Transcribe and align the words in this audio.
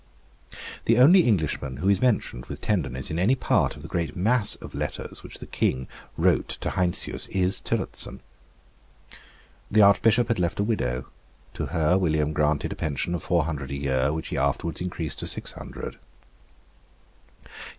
The 0.85 0.97
only 0.97 1.19
Englishman 1.19 1.77
who 1.77 1.87
is 1.87 2.01
mentioned 2.01 2.47
with 2.47 2.59
tenderness 2.59 3.11
in 3.11 3.19
any 3.19 3.35
part 3.35 3.75
of 3.75 3.83
the 3.83 3.87
great 3.87 4.15
mass 4.15 4.55
of 4.55 4.73
letters 4.73 5.21
which 5.21 5.37
the 5.37 5.45
King 5.45 5.87
wrote 6.17 6.47
to 6.61 6.71
Heinsius 6.71 7.27
is 7.27 7.61
Tillotson. 7.61 8.19
The 9.69 9.83
Archbishop 9.83 10.27
had 10.29 10.39
left 10.39 10.59
a 10.59 10.63
widow. 10.63 11.05
To 11.53 11.67
her 11.67 11.99
William 11.99 12.33
granted 12.33 12.71
a 12.71 12.75
pension 12.75 13.13
of 13.13 13.21
four 13.21 13.43
hundred 13.45 13.69
a 13.69 13.75
year, 13.75 14.11
which 14.11 14.29
he 14.29 14.39
afterwards 14.39 14.81
increased 14.81 15.19
to 15.19 15.27
six 15.27 15.51
hundred. 15.51 15.99